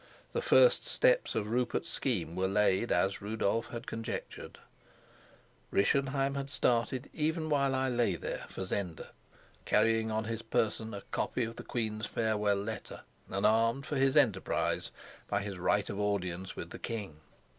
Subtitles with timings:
[0.31, 4.57] The first steps of Rupert's scheme were laid as Rudolf had conjectured:
[5.69, 9.11] Rischenheim had started, even while I lay there, for Zenda,
[9.65, 14.17] carrying on his person a copy of the queen's farewell letter and armed for his
[14.17, 14.89] enterprise
[15.27, 17.19] by his right of audience with the king.